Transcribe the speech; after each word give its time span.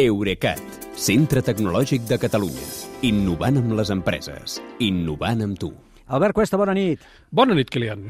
Eurecat, 0.00 0.60
centre 0.96 1.42
tecnològic 1.44 2.06
de 2.08 2.16
Catalunya. 2.16 2.62
Innovant 3.04 3.58
amb 3.60 3.74
les 3.76 3.90
empreses. 3.92 4.54
Innovant 4.80 5.44
amb 5.44 5.58
tu. 5.60 5.68
Albert 6.08 6.32
Cuesta, 6.32 6.56
bona 6.56 6.72
nit. 6.72 7.02
Bona 7.28 7.52
nit, 7.52 7.68
Kilian. 7.68 8.06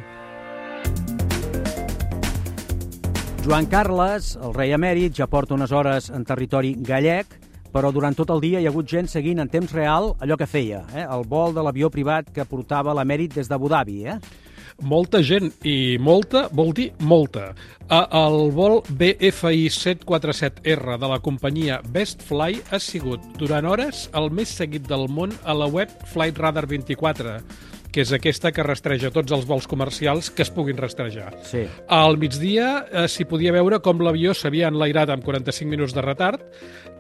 Joan 3.43 3.67
Carles, 3.67 4.37
el 4.39 4.55
rei 4.55 4.71
emèrit, 4.79 5.17
ja 5.19 5.27
porta 5.27 5.57
unes 5.59 5.75
hores 5.75 6.07
en 6.15 6.23
territori 6.23 6.77
gallec, 6.79 7.35
però 7.75 7.91
durant 7.91 8.15
tot 8.15 8.31
el 8.31 8.45
dia 8.47 8.63
hi 8.63 8.71
ha 8.71 8.71
hagut 8.71 8.87
gent 8.87 9.11
seguint 9.11 9.43
en 9.43 9.51
temps 9.51 9.75
real 9.75 10.13
allò 10.23 10.39
que 10.39 10.47
feia, 10.47 10.85
eh? 10.95 11.03
el 11.03 11.27
vol 11.27 11.51
de 11.51 11.67
l'avió 11.67 11.91
privat 11.91 12.31
que 12.31 12.47
portava 12.47 12.95
l'emèrit 12.95 13.35
des 13.35 13.51
d'Abu 13.51 13.67
Dhabi. 13.67 14.05
Eh? 14.07 14.21
Molta 14.81 15.21
gent, 15.23 15.51
i 15.69 15.99
molta 16.01 16.47
vol 16.53 16.73
dir 16.73 16.89
molta. 16.99 17.53
El 17.93 18.51
vol 18.57 18.81
BFI 18.89 19.69
747R 19.69 20.97
de 20.99 21.11
la 21.13 21.21
companyia 21.21 21.81
Bestfly 21.93 22.63
ha 22.71 22.81
sigut 22.81 23.27
durant 23.39 23.69
hores 23.69 24.09
el 24.17 24.31
més 24.33 24.55
seguit 24.63 24.89
del 24.89 25.09
món 25.13 25.35
a 25.45 25.55
la 25.55 25.69
web 25.69 25.93
Flight 26.15 26.41
Radar 26.41 26.65
24 26.71 27.37
que 27.93 28.03
és 28.03 28.13
aquesta 28.17 28.51
que 28.55 28.65
rastreja 28.65 29.13
tots 29.13 29.33
els 29.37 29.45
vols 29.47 29.69
comercials 29.69 30.31
que 30.33 30.43
es 30.47 30.51
puguin 30.51 30.79
rastrejar. 30.81 31.31
Sí. 31.47 31.67
Al 31.93 32.17
migdia 32.21 32.69
eh, 32.89 33.07
s'hi 33.13 33.27
podia 33.29 33.53
veure 33.55 33.83
com 33.85 34.01
l'avió 34.03 34.33
s'havia 34.35 34.71
enlairat 34.73 35.13
amb 35.13 35.25
45 35.27 35.69
minuts 35.71 35.95
de 35.95 36.05
retard. 36.05 36.43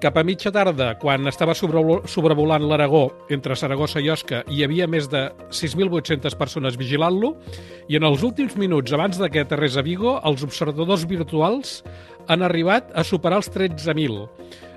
Cap 0.02 0.18
a 0.18 0.24
mitja 0.26 0.52
tarda, 0.52 0.92
quan 1.00 1.30
estava 1.30 1.54
sobrevolant 1.54 2.66
l'Aragó 2.68 3.04
entre 3.32 3.56
Saragossa 3.56 4.02
i 4.02 4.10
Osca, 4.12 4.42
hi 4.50 4.64
havia 4.66 4.88
més 4.90 5.08
de 5.10 5.28
6.800 5.54 6.36
persones 6.38 6.76
vigilant-lo 6.78 7.36
i 7.88 7.96
en 7.96 8.06
els 8.08 8.24
últims 8.26 8.56
minuts, 8.58 8.92
abans 8.92 9.20
de 9.20 9.30
que 9.30 9.46
aterrés 9.46 9.78
a 9.78 9.86
Vigo, 9.86 10.18
els 10.26 10.42
observadors 10.44 11.06
virtuals 11.08 11.80
han 12.28 12.42
arribat 12.42 12.90
a 12.94 13.04
superar 13.06 13.40
els 13.40 13.50
13.000. 13.54 14.28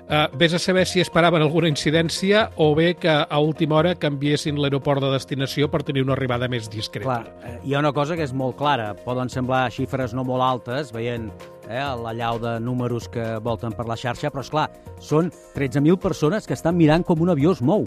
Uh, 0.06 0.30
vés 0.38 0.54
a 0.54 0.58
saber 0.62 0.84
si 0.86 1.00
esperaven 1.02 1.42
alguna 1.42 1.66
incidència 1.66 2.44
o 2.62 2.68
bé 2.78 2.92
que 2.94 3.10
a 3.10 3.38
última 3.42 3.74
hora 3.74 3.96
canviessin 3.98 4.60
l'aeroport 4.62 5.02
de 5.02 5.10
destinació 5.10 5.66
per 5.66 5.80
tenir 5.82 6.04
una 6.06 6.14
arribada 6.14 6.46
més 6.46 6.68
discreta. 6.70 7.08
Clar, 7.08 7.32
eh, 7.42 7.56
hi 7.66 7.74
ha 7.74 7.80
una 7.82 7.90
cosa 7.90 8.14
que 8.14 8.22
és 8.22 8.30
molt 8.30 8.54
clara. 8.54 8.92
Poden 9.02 9.26
semblar 9.26 9.64
xifres 9.74 10.14
no 10.14 10.22
molt 10.22 10.46
altes, 10.46 10.92
veient 10.94 11.26
eh, 11.66 11.82
la 12.04 12.14
llau 12.14 12.38
de 12.38 12.54
números 12.62 13.10
que 13.10 13.24
volten 13.42 13.74
per 13.74 13.88
la 13.90 13.98
xarxa, 13.98 14.30
però 14.30 14.46
és 14.46 14.52
clar, 14.54 14.68
són 15.02 15.32
13.000 15.56 15.98
persones 15.98 16.46
que 16.46 16.54
estan 16.54 16.78
mirant 16.78 17.02
com 17.02 17.26
un 17.26 17.34
avió 17.34 17.56
es 17.58 17.64
mou 17.64 17.82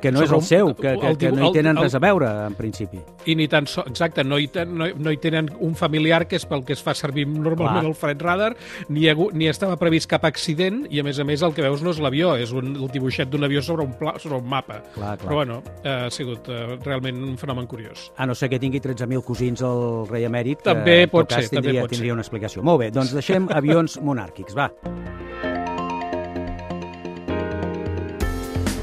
que 0.00 0.12
no 0.12 0.22
és 0.24 0.32
el 0.32 0.42
seu, 0.46 0.72
que, 0.76 0.94
que, 1.00 1.12
que 1.20 1.30
no 1.34 1.48
hi 1.48 1.54
tenen 1.54 1.78
res 1.78 1.94
a 1.96 2.00
veure, 2.02 2.28
en 2.48 2.56
principi. 2.58 3.00
I 3.28 3.36
ni 3.38 3.46
tan 3.52 3.68
so, 3.70 3.84
exacte, 3.88 4.24
no 4.24 4.38
hi, 4.40 4.48
ten, 4.52 4.72
no, 4.76 4.88
no 4.96 5.12
hi 5.12 5.20
tenen 5.22 5.50
un 5.60 5.76
familiar 5.78 6.24
que 6.28 6.38
és 6.40 6.46
pel 6.48 6.64
que 6.66 6.74
es 6.76 6.82
fa 6.84 6.94
servir 6.96 7.26
normalment 7.28 7.84
Clar. 7.84 7.92
el 7.92 7.96
fred 7.98 8.24
radar, 8.24 8.50
ni, 8.88 9.06
ha, 9.10 9.14
ni 9.36 9.50
estava 9.50 9.76
previst 9.80 10.10
cap 10.10 10.24
accident, 10.28 10.82
i 10.90 11.02
a 11.02 11.06
més 11.06 11.20
a 11.20 11.26
més 11.28 11.44
el 11.46 11.54
que 11.56 11.64
veus 11.64 11.84
no 11.84 11.94
és 11.94 12.02
l'avió, 12.02 12.34
és 12.40 12.54
un, 12.56 12.74
el 12.76 12.90
dibuixet 12.92 13.30
d'un 13.30 13.46
avió 13.46 13.62
sobre 13.64 13.86
un, 13.86 13.94
pla, 14.00 14.16
sobre 14.22 14.40
un 14.40 14.48
mapa. 14.50 14.80
Clar, 14.94 15.14
clar. 15.14 15.18
Però 15.26 15.40
bueno, 15.42 15.60
ha 15.84 16.10
sigut 16.14 16.48
uh, 16.50 16.76
realment 16.84 17.22
un 17.30 17.38
fenomen 17.40 17.68
curiós. 17.70 18.10
A 18.16 18.28
no 18.28 18.36
ser 18.36 18.50
que 18.52 18.60
tingui 18.62 18.82
13.000 18.82 19.24
cosins 19.26 19.64
el 19.66 20.06
rei 20.10 20.28
emèrit, 20.28 20.64
també 20.66 21.02
que 21.04 21.14
pot 21.14 21.30
cas, 21.30 21.46
ser, 21.46 21.56
tindria, 21.56 21.80
també 21.80 21.88
pot 21.88 21.96
tindria 21.96 22.14
ser. 22.14 22.20
una 22.20 22.26
explicació. 22.26 22.66
Molt 22.66 22.86
bé, 22.86 22.92
doncs 22.94 23.16
deixem 23.16 23.50
avions 23.60 24.00
monàrquics, 24.04 24.56
va. 24.56 24.70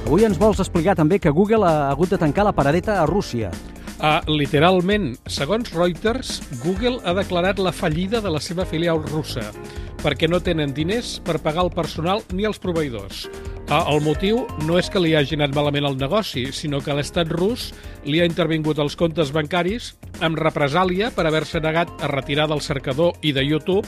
Avui 0.07 0.23
ens 0.23 0.37
vols 0.39 0.61
explicar 0.63 0.93
també 0.95 1.17
que 1.19 1.33
Google 1.35 1.67
ha 1.67 1.89
hagut 1.91 2.13
de 2.13 2.17
tancar 2.21 2.45
la 2.47 2.53
paradeta 2.55 2.93
a 3.01 3.07
Rússia. 3.09 3.49
Uh, 3.99 4.21
literalment, 4.31 5.09
segons 5.27 5.73
Reuters, 5.73 6.37
Google 6.61 7.01
ha 7.03 7.11
declarat 7.17 7.59
la 7.59 7.73
fallida 7.75 8.21
de 8.23 8.31
la 8.31 8.39
seva 8.39 8.63
filial 8.63 9.01
russa 9.09 9.43
perquè 9.99 10.29
no 10.31 10.39
tenen 10.39 10.71
diners 10.71 11.17
per 11.27 11.41
pagar 11.43 11.65
el 11.65 11.73
personal 11.75 12.23
ni 12.31 12.47
els 12.47 12.61
proveïdors. 12.63 13.25
Uh, 13.67 13.81
el 13.81 13.99
motiu 14.05 14.45
no 14.63 14.77
és 14.79 14.87
que 14.87 15.01
li 15.03 15.11
hagi 15.17 15.35
anat 15.35 15.51
malament 15.51 15.89
el 15.89 15.99
negoci, 15.99 16.45
sinó 16.55 16.79
que 16.79 16.95
l'estat 16.95 17.27
rus 17.35 17.73
li 18.07 18.21
ha 18.23 18.29
intervingut 18.31 18.79
els 18.79 18.95
comptes 18.95 19.35
bancaris 19.35 19.97
amb 20.23 20.39
represàlia 20.39 21.11
per 21.11 21.27
haver-se 21.27 21.59
negat 21.59 21.91
a 21.99 22.07
retirar 22.13 22.47
del 22.47 22.63
cercador 22.63 23.19
i 23.27 23.35
de 23.35 23.43
YouTube 23.43 23.83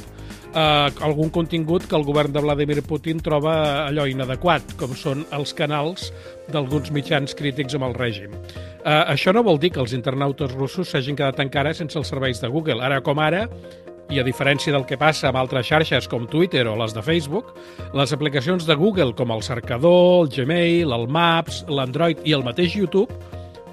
eh, 0.53 1.05
algun 1.05 1.29
contingut 1.33 1.85
que 1.89 1.97
el 1.97 2.05
govern 2.07 2.33
de 2.33 2.43
Vladimir 2.43 2.83
Putin 2.85 3.21
troba 3.23 3.53
allò 3.87 4.07
inadequat, 4.09 4.75
com 4.79 4.95
són 4.97 5.25
els 5.35 5.53
canals 5.57 6.09
d'alguns 6.49 6.91
mitjans 6.95 7.35
crítics 7.37 7.77
amb 7.77 7.89
el 7.89 7.97
règim. 7.97 8.33
Eh, 8.33 9.03
això 9.13 9.33
no 9.35 9.43
vol 9.43 9.59
dir 9.59 9.73
que 9.75 9.83
els 9.83 9.93
internautes 9.93 10.55
russos 10.55 10.89
s'hagin 10.89 11.17
quedat 11.19 11.39
encara 11.43 11.73
sense 11.73 11.97
els 11.99 12.09
serveis 12.09 12.41
de 12.41 12.49
Google. 12.49 12.81
Ara 12.85 13.01
com 13.05 13.19
ara, 13.19 13.45
i 14.09 14.17
a 14.17 14.25
diferència 14.25 14.73
del 14.73 14.87
que 14.89 14.97
passa 14.97 15.29
amb 15.29 15.37
altres 15.37 15.67
xarxes 15.69 16.07
com 16.09 16.25
Twitter 16.27 16.65
o 16.67 16.75
les 16.79 16.95
de 16.95 17.03
Facebook, 17.05 17.53
les 17.93 18.13
aplicacions 18.15 18.65
de 18.65 18.75
Google 18.75 19.13
com 19.13 19.31
el 19.35 19.43
cercador, 19.45 20.23
el 20.25 20.31
Gmail, 20.33 20.93
el 20.95 21.05
Maps, 21.07 21.63
l'Android 21.69 22.25
i 22.25 22.33
el 22.33 22.45
mateix 22.45 22.73
YouTube 22.75 23.13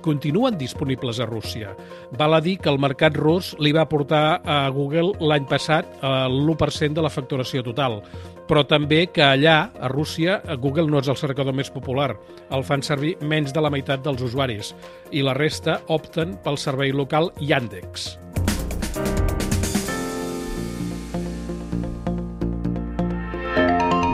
continuen 0.06 0.54
disponibles 0.58 1.18
a 1.18 1.26
Rússia. 1.26 1.74
Val 2.16 2.38
a 2.38 2.40
dir 2.40 2.56
que 2.62 2.70
el 2.70 2.78
mercat 2.78 3.18
rus 3.18 3.52
li 3.58 3.74
va 3.74 3.88
portar 3.90 4.40
a 4.46 4.62
Google 4.70 5.16
l'any 5.18 5.48
passat 5.50 5.98
l'1% 6.00 6.94
de 6.94 7.04
la 7.04 7.10
facturació 7.10 7.64
total, 7.66 7.98
però 8.46 8.62
també 8.68 9.06
que 9.10 9.24
allà, 9.26 9.72
a 9.74 9.90
Rússia, 9.90 10.38
Google 10.62 10.86
no 10.90 11.02
és 11.02 11.10
el 11.10 11.18
cercador 11.18 11.56
més 11.56 11.72
popular. 11.74 12.12
El 12.54 12.62
fan 12.66 12.84
servir 12.86 13.16
menys 13.20 13.54
de 13.56 13.64
la 13.64 13.72
meitat 13.74 14.06
dels 14.06 14.22
usuaris 14.22 14.74
i 15.10 15.26
la 15.26 15.34
resta 15.34 15.80
opten 15.90 16.38
pel 16.44 16.60
servei 16.62 16.94
local 16.94 17.32
Yandex. 17.42 18.25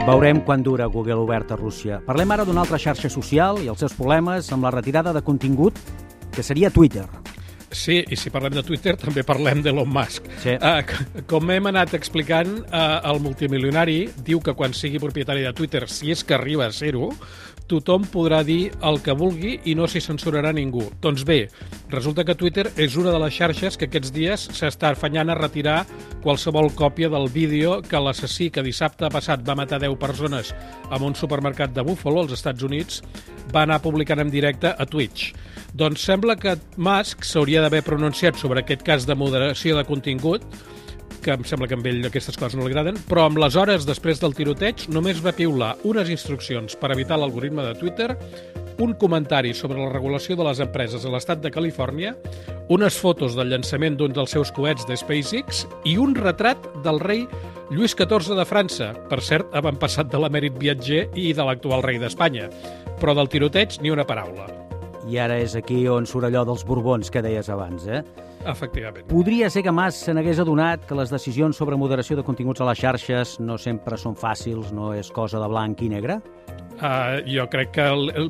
Veurem 0.03 0.41
quan 0.43 0.65
dura 0.67 0.89
Google 0.91 1.21
obert 1.23 1.53
a 1.55 1.57
Rússia. 1.57 2.01
Parlem 2.03 2.33
ara 2.35 2.43
d'una 2.43 2.65
altra 2.65 2.79
xarxa 2.83 3.07
social 3.07 3.61
i 3.63 3.69
els 3.71 3.79
seus 3.79 3.93
problemes 3.95 4.49
amb 4.51 4.67
la 4.67 4.73
retirada 4.75 5.13
de 5.15 5.23
contingut, 5.23 5.79
que 6.35 6.43
seria 6.43 6.73
Twitter. 6.75 7.05
Sí, 7.71 8.01
i 8.11 8.19
si 8.19 8.33
parlem 8.35 8.57
de 8.57 8.65
Twitter 8.67 8.97
també 8.99 9.23
parlem 9.23 9.63
d'Elon 9.63 9.87
Musk. 9.89 10.27
Sí. 10.43 10.57
Uh, 10.59 11.23
com 11.31 11.55
hem 11.55 11.71
anat 11.71 11.95
explicant, 11.95 12.51
uh, 12.67 12.99
el 13.13 13.23
multimilionari 13.23 14.01
diu 14.27 14.43
que 14.43 14.57
quan 14.59 14.75
sigui 14.75 14.99
propietari 14.99 15.47
de 15.47 15.55
Twitter, 15.55 15.87
si 15.87 16.11
és 16.11 16.27
que 16.27 16.35
arriba 16.35 16.67
a 16.67 16.75
ser-ho, 16.75 17.13
tothom 17.71 18.05
podrà 18.11 18.43
dir 18.47 18.73
el 18.85 18.99
que 19.05 19.15
vulgui 19.17 19.57
i 19.69 19.75
no 19.79 19.87
s'hi 19.89 20.03
censurarà 20.05 20.53
ningú. 20.55 20.85
Doncs 21.03 21.25
bé, 21.29 21.47
resulta 21.93 22.25
que 22.25 22.37
Twitter 22.39 22.67
és 22.77 22.97
una 23.01 23.13
de 23.15 23.21
les 23.23 23.35
xarxes 23.35 23.79
que 23.79 23.89
aquests 23.91 24.13
dies 24.15 24.49
s'està 24.57 24.93
afanyant 24.93 25.33
a 25.33 25.39
retirar 25.39 25.83
qualsevol 26.23 26.73
còpia 26.79 27.11
del 27.13 27.29
vídeo 27.33 27.81
que 27.83 28.01
l'assassí 28.01 28.51
que 28.51 28.65
dissabte 28.67 29.11
passat 29.13 29.45
va 29.47 29.59
matar 29.59 29.81
10 29.83 29.99
persones 30.01 30.53
en 30.91 31.03
un 31.03 31.15
supermercat 31.19 31.73
de 31.75 31.85
Buffalo, 31.87 32.23
als 32.23 32.37
Estats 32.39 32.63
Units, 32.63 33.03
va 33.55 33.65
anar 33.67 33.83
publicant 33.83 34.23
en 34.23 34.31
directe 34.31 34.71
a 34.73 34.87
Twitch. 34.87 35.33
Doncs 35.75 36.05
sembla 36.05 36.37
que 36.37 36.59
Musk 36.77 37.25
s'hauria 37.25 37.63
d'haver 37.65 37.83
pronunciat 37.87 38.37
sobre 38.37 38.61
aquest 38.61 38.85
cas 38.87 39.07
de 39.09 39.17
moderació 39.17 39.77
de 39.79 39.87
contingut, 39.89 40.45
que 41.23 41.37
em 41.37 41.45
sembla 41.47 41.69
que 41.71 41.79
amb 41.79 41.87
ell 41.87 42.03
aquestes 42.09 42.37
coses 42.39 42.59
no 42.59 42.67
li 42.67 42.73
agraden, 42.75 42.99
però 43.09 43.29
amb 43.29 43.39
les 43.41 43.57
hores 43.57 43.87
després 43.89 44.21
del 44.23 44.35
tiroteig 44.37 44.89
només 44.93 45.23
va 45.25 45.35
piular 45.37 45.77
unes 45.89 46.11
instruccions 46.13 46.75
per 46.77 46.93
evitar 46.93 47.21
l'algoritme 47.21 47.65
de 47.65 47.77
Twitter, 47.79 48.11
un 48.83 48.95
comentari 48.99 49.53
sobre 49.55 49.79
la 49.79 49.93
regulació 49.93 50.35
de 50.37 50.47
les 50.49 50.61
empreses 50.65 51.05
a 51.05 51.13
l'estat 51.13 51.43
de 51.45 51.53
Califòrnia, 51.55 52.17
unes 52.73 52.97
fotos 52.99 53.37
del 53.39 53.53
llançament 53.53 53.99
d'un 54.01 54.15
dels 54.17 54.35
seus 54.35 54.51
coets 54.53 54.89
de 54.89 54.97
SpaceX 54.99 55.67
i 55.89 55.99
un 56.01 56.17
retrat 56.19 56.67
del 56.85 57.01
rei 57.03 57.27
Lluís 57.73 57.95
XIV 57.97 58.37
de 58.37 58.45
França, 58.45 58.91
per 59.09 59.23
cert, 59.25 59.55
avantpassat 59.57 60.11
de 60.13 60.21
l'emèrit 60.21 60.59
viatger 60.61 61.07
i 61.17 61.31
de 61.33 61.47
l'actual 61.47 61.85
rei 61.87 62.03
d'Espanya. 62.03 62.51
Però 63.01 63.17
del 63.17 63.33
tiroteig 63.33 63.81
ni 63.81 63.95
una 63.95 64.05
paraula. 64.09 64.72
I 65.11 65.19
ara 65.19 65.39
és 65.43 65.57
aquí 65.59 65.83
on 65.91 66.07
surt 66.07 66.29
allò 66.29 66.45
dels 66.47 66.63
borbons 66.67 67.11
que 67.11 67.23
deies 67.25 67.49
abans, 67.51 67.87
eh? 67.91 68.03
Efectivament. 68.47 69.07
Podria 69.11 69.49
ser 69.51 69.63
que 69.63 69.73
Mas 69.75 69.99
se 69.99 70.15
n'hagués 70.15 70.41
adonat 70.43 70.87
que 70.87 70.99
les 70.99 71.11
decisions 71.11 71.57
sobre 71.59 71.79
moderació 71.79 72.17
de 72.19 72.25
continguts 72.27 72.63
a 72.63 72.69
les 72.69 72.79
xarxes 72.79 73.39
no 73.41 73.59
sempre 73.59 73.99
són 73.99 74.17
fàcils, 74.19 74.73
no 74.75 74.93
és 74.95 75.11
cosa 75.15 75.43
de 75.43 75.51
blanc 75.51 75.83
i 75.83 75.91
negre? 75.93 76.21
Uh, 76.83 77.21
jo 77.29 77.47
crec 77.51 77.75
que 77.77 77.85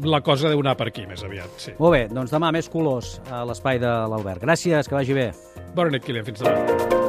la 0.05 0.21
cosa 0.21 0.51
deu 0.53 0.61
anar 0.61 0.75
per 0.77 0.91
aquí, 0.91 1.07
més 1.09 1.23
aviat, 1.25 1.53
sí. 1.57 1.77
Molt 1.79 1.97
bé, 1.97 2.03
doncs 2.13 2.35
demà 2.35 2.53
més 2.53 2.69
colors 2.73 3.15
a 3.33 3.45
l'espai 3.49 3.81
de 3.81 3.93
l'Albert. 4.13 4.43
Gràcies, 4.45 4.89
que 4.89 4.99
vagi 4.99 5.17
bé. 5.17 5.31
Bona 5.77 5.95
nit, 5.95 6.05
Kilian. 6.05 6.27
Fins 6.29 6.45
demà. 6.45 7.01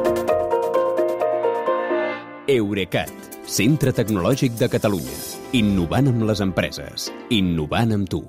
Eurecat, 2.53 3.11
centre 3.47 3.91
tecnològic 3.95 4.55
de 4.59 4.71
Catalunya. 4.71 5.19
Innovant 5.59 6.09
amb 6.11 6.25
les 6.27 6.43
empreses. 6.43 7.11
Innovant 7.31 7.95
amb 7.95 8.09
tu. 8.11 8.23